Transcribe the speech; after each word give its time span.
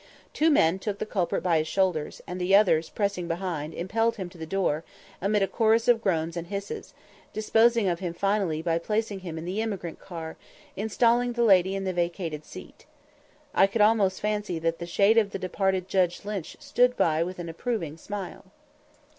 Two 0.33 0.49
men 0.49 0.79
took 0.79 0.97
the 0.97 1.05
culprit 1.05 1.43
by 1.43 1.59
his 1.59 1.67
shoulders, 1.67 2.23
and 2.25 2.41
the 2.41 2.55
others, 2.55 2.89
pressing 2.89 3.27
behind, 3.27 3.71
impelled 3.71 4.15
him 4.15 4.29
to 4.29 4.37
the 4.39 4.47
door, 4.47 4.83
amid 5.21 5.43
a 5.43 5.47
chorus 5.47 5.87
of 5.87 6.01
groans 6.01 6.35
and 6.35 6.47
hisses, 6.47 6.95
disposing 7.33 7.87
of 7.87 7.99
him 7.99 8.11
finally 8.11 8.63
by 8.63 8.79
placing 8.79 9.19
him 9.19 9.37
in 9.37 9.45
the 9.45 9.61
emigrant 9.61 9.99
car, 9.99 10.37
installing 10.75 11.33
the 11.33 11.43
lady 11.43 11.75
in 11.75 11.83
the 11.83 11.93
vacated 11.93 12.43
seat. 12.45 12.87
I 13.53 13.67
could 13.67 13.81
almost 13.81 14.21
fancy 14.21 14.57
that 14.57 14.79
the 14.79 14.87
shade 14.87 15.19
of 15.19 15.29
the 15.29 15.37
departed 15.37 15.87
Judge 15.87 16.25
Lynch 16.25 16.57
stood 16.59 16.97
by 16.97 17.21
with 17.21 17.37
an 17.37 17.47
approving 17.47 17.95
smile. 17.95 18.45